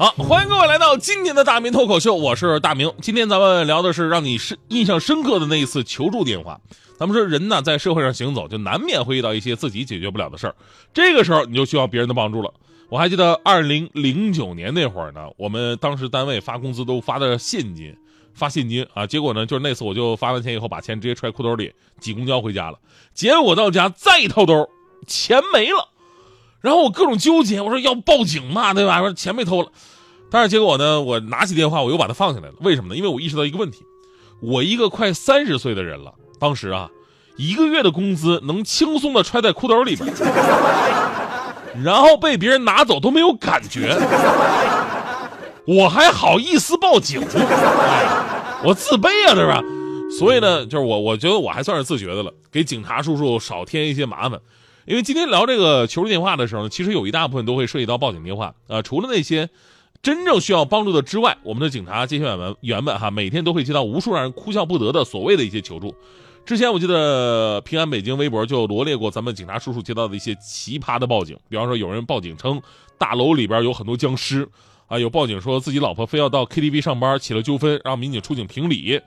[0.00, 2.90] 好，欢迎各位来到今天的大明脱口秀，我是大明。
[3.02, 6.58] 今天咱们聊的是让你深印象深刻的那一次求助电话。
[6.98, 10.54] 咱们说人呢，在社会上行走，就难免会遇到一些自己解决不了的事儿，
[10.94, 12.50] 这个时候你就需要别人的帮助了。
[12.88, 17.94] 我还记得二零零九年那会儿呢，我们当时单位发工资都发的现金，
[18.32, 19.06] 发现金啊。
[19.06, 22.78] 结果呢，就是那次我就发完钱以后，把钱直接揣裤兜里挤公交回家了。
[23.12, 24.66] 结果到家再一掏兜，
[25.06, 25.89] 钱没了。
[26.60, 28.98] 然后我各种纠结，我说要报警嘛，对吧？
[29.00, 29.68] 说钱被偷了。
[30.30, 32.54] 但是结果呢，我拿起电话，我又把它放下来了。
[32.60, 32.96] 为什么呢？
[32.96, 33.84] 因为我意识到一个问题，
[34.40, 36.88] 我一个快三十岁的人了，当时啊，
[37.36, 40.12] 一个月的工资能轻松的揣在裤兜里边。
[41.82, 43.96] 然后被别人拿走都没有感觉，
[45.66, 47.20] 我还好意思报警？
[48.62, 49.62] 我自卑啊，对吧？
[50.18, 54.40] 所以呢，就是我，我觉得我还算是自觉的了，给警察叔叔少添一些麻烦。
[54.86, 58.82] 因为今天聊这个求助电话的时候呢，其实有一大部分都会涉及到报警电话啊。
[58.82, 59.48] 除了那些
[60.02, 65.94] 真正需要帮助的之外，我们的警察接线员们员们哈，每天都会接到无数让人哭笑不得的所谓的一些求助。
[66.46, 72.60] 之前我记得平安北京微博就罗列过咱们警察叔叔接到的一些奇葩的报警，比方说有人报警称
[72.96, 74.48] 大楼里边有很多僵尸，
[74.88, 79.00] 啊，有报警说自己老婆非要到 KTV 上班起了纠纷，让民警出警评理，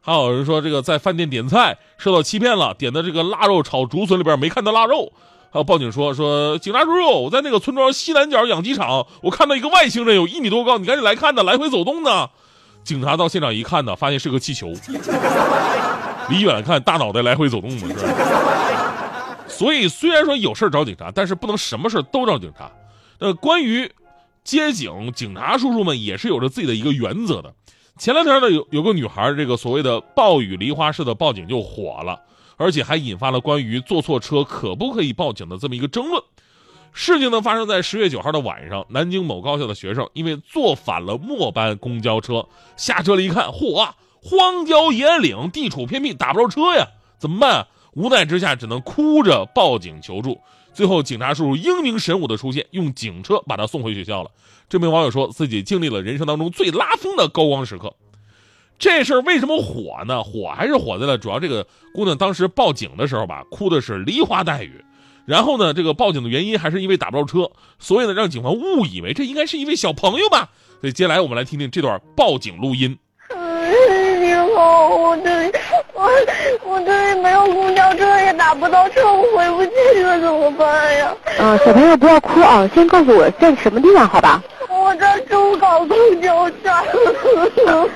[0.00, 5.12] 还有人说这个在饭店点菜受到欺骗了，点的这个腊肉炒竹笋里边没看到腊肉，
[5.50, 12.30] 还有报警说说警察叔叔，我在那个村庄西南角养鸡场，我看到一个外星人有一米多高，你赶紧来看呢，来回走动呢。
[12.84, 14.72] 警察到现场一看呢，发现是个气球。
[16.30, 19.36] 离远看，大脑袋来回走动嘛，是吧？
[19.46, 22.70] 所以虽然说有事找警察，但是不能什么事都找警察。
[23.18, 23.90] 那关于
[24.44, 27.52] 接警，警察叔叔们也是有着自己的一个原则的。
[27.98, 32.20] 前两天呢，有有个女孩，这个所谓的暴雨梨花式的报警就火了，
[32.56, 36.22] 而且还引发了关于坐错车可不可以报警的这么一个争论。
[36.92, 43.96] 事情呢发生在十月九号的晚上，南京某高校的学生因为坐反了末班公交车，下车了一看，嚯啊！
[44.22, 46.86] 荒郊野岭，地处偏僻，打不着车呀，
[47.18, 47.66] 怎么办？
[47.94, 50.40] 无奈之下，只能哭着报警求助。
[50.78, 54.30] 最后，警察叔叔英明神武的出现，用警车把他送回学校了。
[54.68, 57.92] 这名网友说自己经历了人生当中最拉风的高光时刻。
[58.78, 60.22] 这事儿为什么火呢？
[60.22, 64.84] 火还是火在了主要这个姑娘当时报警的时候吧，哭的是梨花带雨。
[65.26, 67.50] 然后呢，这个报警的原因还是因为打不着车，
[67.80, 70.50] 所以呢，让警方误以为这应该是一位小朋友吧。
[70.80, 72.96] 所以接下来我们来听听这段报警录音。
[74.58, 75.52] 哦，我这里，
[75.94, 76.10] 我
[76.64, 81.12] 我这里没有公交车，也打不到车，我回不去了，怎么办呀？
[81.38, 84.42] 啊，小朋友不要哭啊，先告诉我在什么地方，好吧？
[84.68, 86.82] 我在中港公交站。
[87.64, 87.86] 小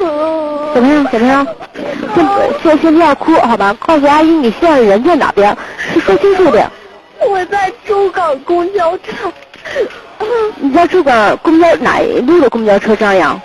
[0.81, 1.47] 朋友，小朋友，
[2.15, 3.77] 先先先不要哭，好吧？
[3.81, 5.57] 告诉阿姨你现在人在哪边，
[6.07, 6.71] 说清楚点。
[7.29, 9.15] 我在中港公交站。
[10.61, 13.41] 你在中港公交哪一路的公交车站呀？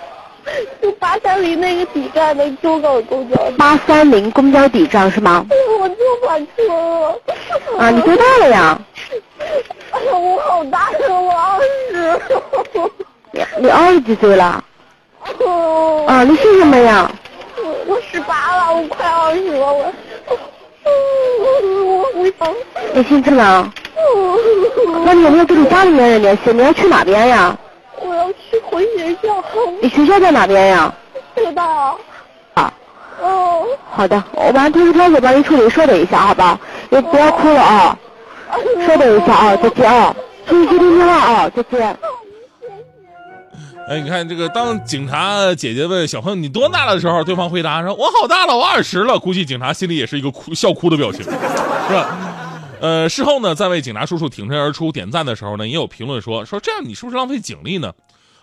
[0.82, 3.36] 就八三零那个底站的中港公交。
[3.56, 5.44] 八三零公交底站是吗？
[5.80, 7.18] 我坐反车了。
[7.78, 8.78] 啊，你多大了呀？
[9.90, 11.60] 哎呀，我好大呀，我二
[11.90, 12.20] 十。
[13.32, 14.62] 你你二十几岁了？
[15.40, 16.04] 哦。
[16.06, 17.10] 啊，你姓什么呀？
[17.56, 19.92] 我我十八了，我快二十了，我。
[20.84, 22.54] 我我想。
[22.94, 23.72] 你姓什么？
[25.04, 26.52] 那你有没有跟你家里面人联系？
[26.52, 27.56] 你要去哪边呀？
[28.96, 29.44] 学校。
[29.82, 30.94] 你学校在哪边呀？
[31.36, 31.98] 知道。
[32.54, 32.72] 啊。
[33.20, 33.64] 哦。
[33.90, 36.58] 好的，我把通知条子帮您处理，稍等一下，好吧？
[36.90, 37.98] 你不要哭了啊。
[38.86, 40.14] 稍等一下啊，再见啊。
[40.46, 41.98] 注意接听电话啊，再见。
[43.88, 51.30] 哎，你看这个，当警察姐姐问小朋友你多大了的时候，对方回答说：“我好大了，我二十了。”估计警察心里也是一个哭笑哭的表情， 是
[51.94, 52.18] 吧？
[52.80, 57.92] 呃，事后呢，在为警察叔叔挺身而出点赞的时候呢，也有评论说说这样你是不是浪费警力呢？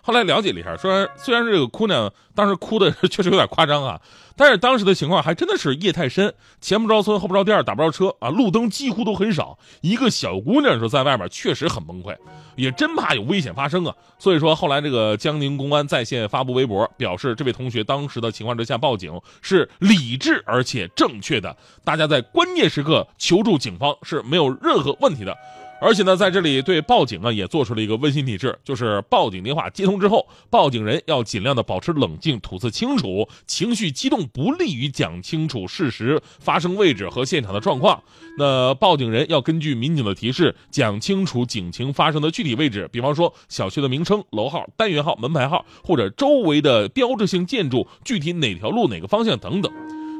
[0.06, 4.00] 后来了解了一下，说虽然这个姑娘当时哭的 确实有点夸张啊，
[4.36, 9.58] 但是当时的情况还真的是夜太深，前不着村后不着店，打不着车啊，路灯几乎都很少。
[9.80, 12.16] 一个小姑娘说在外面确实很崩溃，
[12.54, 13.92] 也真怕有危险发生啊。
[14.16, 25.36] 所以说后来这个江宁公安在线发布微博，表示这位同学当时的情况之下报警是理智而且正确的，大家在关键时刻求助警方是没有任何问题的。
[25.78, 38.02] 而且呢，在这里对报警啊也做出了一个温馨提示，就是报警电话接通之后，报警人要尽量的保持冷静，吐字清楚，情绪激动不利于讲清楚事实发生位置和现场的状况。
[38.38, 49.70] 那报警人要根据民警的提示，讲清楚警情发生的具体位置，比方说小区的名称、楼号、单元号、门牌号，或者周围的标志性建筑，具体哪条路、哪个方向等等。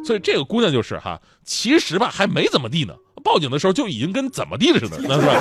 [0.04, 2.94] 所以这个姑娘就是哈，其实吧还没怎么地呢，
[3.26, 5.32] 报警的时候就已经跟怎么地似的，那是吧？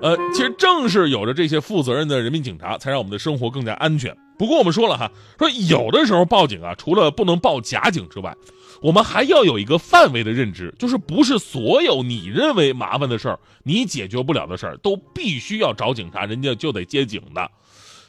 [0.00, 4.16] 呃，其实正是有着这些负责任的人民警察，才让我们的生活更加安全。
[4.38, 8.34] 不过我们说了哈，说有的时候报警啊，除了不能报假警之外，
[8.80, 17.50] 我们还要有一个范围的认知，就是不是所有你认为麻烦的事儿，你解决不了的事儿，都必须要找警察，人家就得接警的。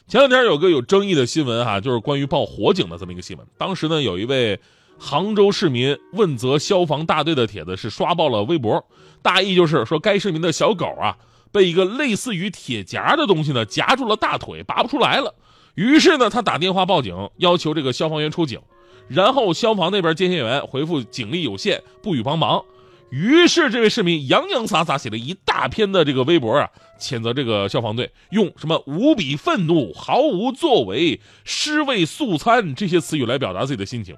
[0.07, 3.45] 前两天有个有争议的新闻哈，就是关于报火警的这么一个新闻。
[3.57, 4.59] 当时呢，有一位
[4.99, 8.85] 杭州市民问责消防大队的帖子是刷爆了微博，
[9.21, 11.17] 大意就是说该市民的小狗啊
[11.51, 15.33] 被一个类似于铁夹的东西呢夹住了大腿，拔不出来了。
[15.75, 18.59] 于是呢，他打电话报警，要求这个消防员出警。
[19.07, 22.63] 然后消防那边接线员回复警力有限，不予帮忙。
[23.09, 26.69] 于是，这位市民洋洋洒洒写了一大篇的这个微博啊，
[26.99, 34.15] 谴责这个消防队用什么无比愤怒、毫无作为、尸位素餐这些词语来表达自己的心情。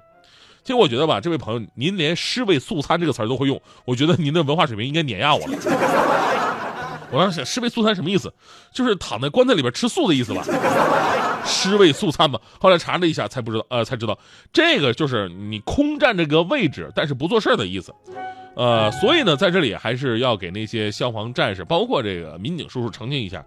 [0.64, 5.58] 其实我觉得吧，这位朋友，您连“尸位素餐”这个词儿都会用，我觉得您的文化水平应该碾压我了。
[7.10, 8.32] 我当时想，“尸位素餐”什么意思？
[8.72, 10.44] 就是躺在棺材里边吃素的意思吧？
[11.44, 12.38] 尸位素餐嘛。
[12.60, 14.16] 后来查了一下，才不知道，呃，才知道
[14.52, 17.92] 这个就是你空占这个位置，但是不做事的意思。
[18.54, 23.44] 呃，所以呢，在这里还是要给那些消防战士，包括这个民警叔叔澄清一下。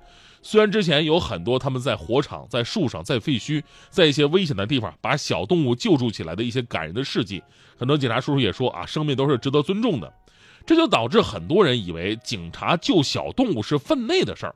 [0.47, 7.41] 虽然之前有很多他们在火场、在树上、在废墟、在一些危险的地方把小动物救助起来的一些感人的事迹，
[7.75, 10.13] 很多警察叔叔也说啊，生命都是值得尊重的。
[10.63, 14.53] 这就导致很多人以为警察救小动物是分内的事儿。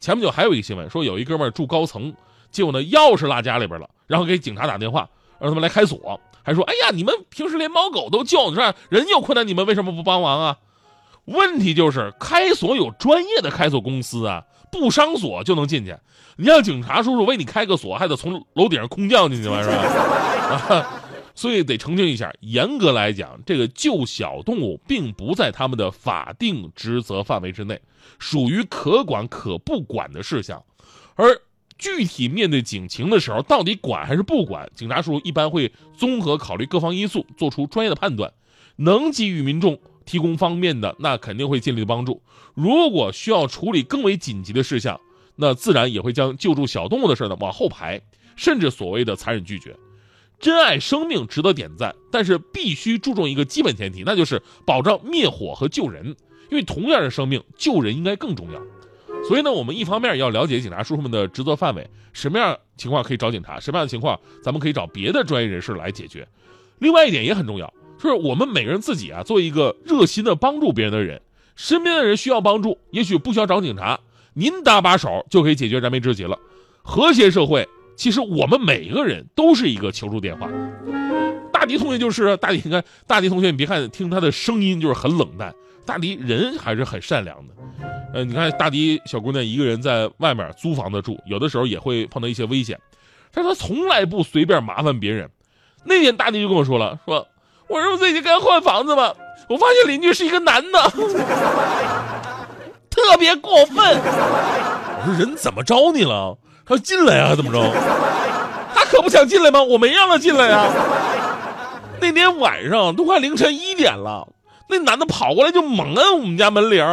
[0.00, 2.14] 前不久还有一个新闻说，有一哥们住高层，
[2.50, 5.08] 结果呢钥匙落家里边了，然后给警察打电话
[5.40, 6.20] 让他们来开锁。
[6.42, 8.74] 还说：“哎呀，你们平时连猫狗都救，是吧？
[8.90, 10.58] 人有困难，你们为什么不帮忙啊？”
[11.24, 15.94] 问题就是开锁有专业的开锁公司啊，不伤锁就能进去。
[16.36, 19.62] 你让警察叔叔为你开个锁，还得从楼顶上空降进去吗？
[19.62, 19.76] 是吧？
[19.76, 21.02] 啊，
[21.36, 27.80] 所以得澄清一下，严格来讲，这个救小动物并不在他们的法定职责范围之内，
[28.18, 30.64] 属于可管可不管的事项，
[31.14, 31.40] 而。
[31.78, 34.70] 具体面对警情的时候，到底管还是不管？
[34.72, 38.32] 警察叔叔一般会综合考虑各方因素，做出专业的判断。
[38.76, 42.22] 能给予民众提供方便的，那肯定会尽力帮助。
[42.54, 45.00] 如果需要处理更为紧急的事项，
[45.36, 48.00] 那自然也会将救助小动物的事呢往后排，
[48.36, 49.76] 甚至所谓的残忍拒绝。
[50.38, 56.16] 珍爱生命值得点赞，但是必须注重一个基本前提，那就是保障灭火和救人。
[56.50, 58.60] 因为同样的生命，救人应该更重要。
[59.26, 66.28] 所以呢，我们一方面要了解警察叔叔们的职责范围，什么样情况可以找警察，什么样的情况咱们可以找别的专业人士来解决。
[66.80, 67.72] 另外一点也很重要，
[68.08, 71.20] 是我们每个人自己啊，做一个热心的帮助别人的人，
[71.56, 74.00] 身边的人需要帮助，也许不需要找警察，
[74.34, 76.38] 您搭把手就可以解决燃眉之急了。
[76.82, 80.48] 和谐社会，其实我们每一个人都是一个求助电话。
[81.52, 85.54] 大迪同学就是大迪，你看大迪同学，你别看听他的声音就是很冷淡，
[85.86, 87.54] 大迪人还是很善良的。
[88.12, 92.80] 呃，你看大迪小姑娘一个人在外面租房子住，有的时候也会碰到一些危险，
[93.32, 95.30] 但她从来不随便麻烦别人。
[95.84, 97.26] 那天大迪就跟我说了，说
[97.68, 99.16] 我说我最近该换房子了，
[99.48, 100.78] 我发现邻居是一个男的，
[102.90, 103.76] 特别过分。
[103.76, 106.36] 我说人怎么招你了？
[106.64, 107.34] 他进来啊？
[107.34, 107.60] 怎么着？
[108.74, 109.62] 他可不想进来吗？
[109.62, 110.68] 我没让他进来啊。
[112.00, 114.28] 那天晚上都快凌晨一点了，
[114.68, 116.84] 那男的跑过来就猛摁我们家门铃。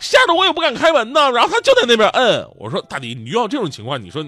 [0.00, 2.46] 吓得我也不敢开门呢，然后他就在那边摁。
[2.58, 4.24] 我说：“大迪，你遇到这种情况，你说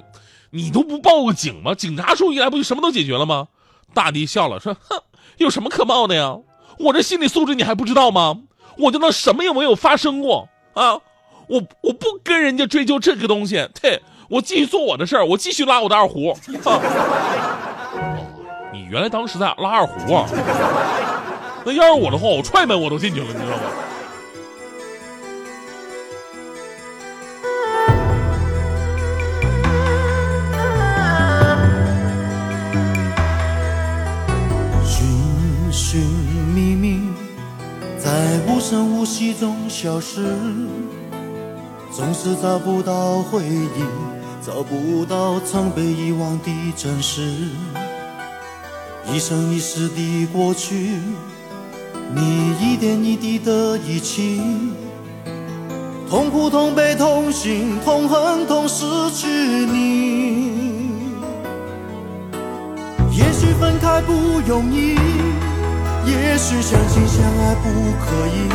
[0.50, 1.74] 你都不报个警吗？
[1.74, 3.48] 警察叔叔一来不就什么都解决了吗？”
[3.92, 5.02] 大迪笑了，说：“哼，
[5.36, 6.36] 有什么可冒的呀？
[6.78, 8.38] 我这心理素质你还不知道吗？
[8.78, 10.92] 我就当什么也没有发生过啊！
[11.48, 16.36] 我我不跟人家追究这个东西，对我继续做我的事儿，我继续拉我的二胡。
[18.72, 20.26] 你原来当时在拉二胡啊？
[21.64, 23.62] 那要是我的话，我踹门我都进去了，你知道吗？”
[38.68, 40.26] 声无息中消失，
[41.90, 43.82] 总是找不到回忆，
[44.44, 47.22] 找不到曾被遗忘的真实。
[49.10, 51.00] 一生一世的过去，
[52.14, 54.42] 你一点一滴的遗弃，
[56.10, 60.58] 痛苦、痛悲、痛心、痛恨、痛失去你。
[63.12, 64.12] 也许分开不
[64.46, 64.94] 容易，
[66.10, 67.68] 也许相亲相爱不
[68.00, 68.48] 可以。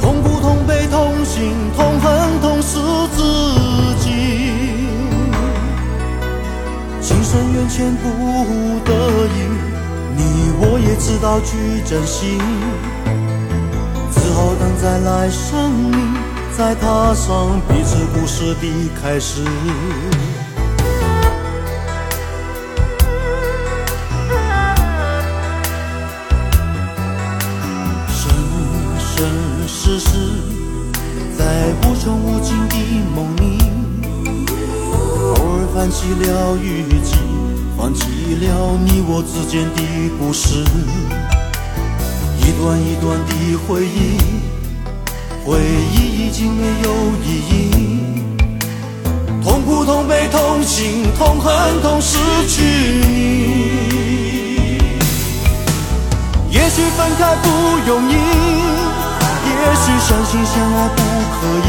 [0.00, 2.78] 痛苦、痛悲、痛心、痛恨、痛失
[3.16, 3.22] 自
[4.00, 4.08] 己。
[7.00, 8.04] 情深缘浅不
[8.84, 8.92] 得
[9.26, 9.38] 已，
[10.16, 10.20] 你
[10.60, 12.38] 我也知道去珍惜。
[14.12, 15.96] 只好等再来生里，
[16.56, 19.42] 再踏上彼此故事的开始。
[31.38, 31.44] 在
[31.82, 32.76] 无穷无尽的
[33.14, 33.58] 梦里，
[35.36, 37.16] 偶尔翻起了雨季，
[37.76, 38.02] 放弃
[38.40, 38.46] 了
[38.84, 39.80] 你我之间的
[40.18, 40.64] 故事。
[42.38, 43.30] 一段一段的
[43.66, 44.18] 回忆，
[45.44, 45.58] 回
[45.92, 46.88] 忆已经没有
[47.24, 47.52] 意义。
[49.42, 53.12] 痛苦、痛悲、痛心、痛恨、痛失去你。
[56.50, 57.48] 也许分开不
[57.86, 58.14] 容易，
[59.64, 60.98] 也许相亲相爱不
[61.32, 61.68] 可以。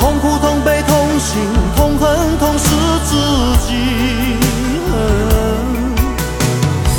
[0.00, 1.30] 痛苦、痛悲、痛心、
[1.76, 2.02] 痛恨、
[2.38, 2.64] 痛失
[3.04, 3.10] 自
[3.66, 3.68] 己。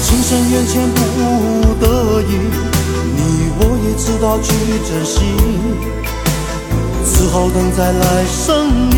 [0.01, 0.97] 情深缘浅不
[1.81, 1.85] 得
[2.21, 2.31] 已，
[3.15, 3.19] 你
[3.59, 4.47] 我也知道去
[4.87, 5.15] 珍惜，
[7.05, 8.93] 只好等再来生里，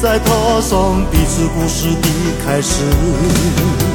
[0.00, 2.08] 再踏上彼此故事的
[2.44, 3.89] 开始。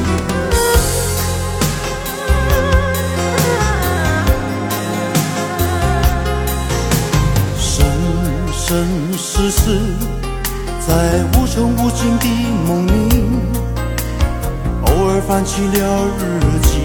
[8.67, 8.75] 生
[9.15, 9.77] 世世，
[10.87, 12.25] 在无穷无尽的
[12.67, 12.91] 梦里。
[14.87, 16.79] 偶尔翻起了日记，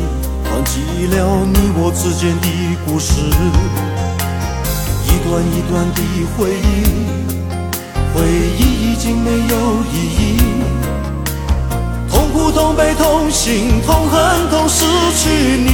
[0.45, 2.47] 放弃了你我之间的
[2.85, 3.23] 故事，
[5.07, 6.03] 一段一段的
[6.37, 6.85] 回忆，
[8.13, 10.39] 回忆已经没有意义。
[12.11, 14.85] 痛苦、痛悲、痛心、痛恨、痛失
[15.17, 15.71] 去你。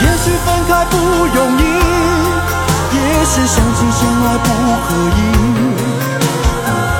[0.00, 0.96] 也许分开不
[1.34, 1.60] 容易，
[3.22, 4.48] 也许相亲相爱不
[4.82, 5.18] 可以。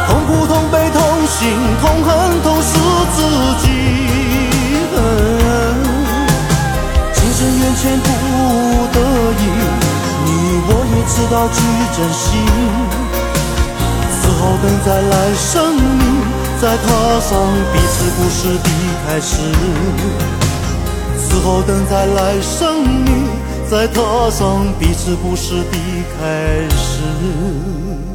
[0.06, 1.50] 痛苦、痛悲、痛心、
[1.80, 2.08] 痛恨、
[2.44, 2.78] 痛失
[3.12, 3.18] 自
[3.58, 3.66] 己。
[7.12, 8.06] 情深缘浅不
[8.92, 8.96] 得
[9.32, 9.42] 已，
[10.24, 10.28] 你
[10.68, 11.58] 我也知道去
[11.96, 12.24] 珍惜。
[14.22, 15.80] 只好等再来生里，
[16.60, 16.86] 再踏
[17.18, 17.30] 上
[17.72, 18.70] 彼此故事的
[19.08, 19.32] 开始。
[21.28, 23.10] 只好等再来生里，
[23.72, 25.78] 再踏上彼此故事的
[26.18, 28.11] 开始。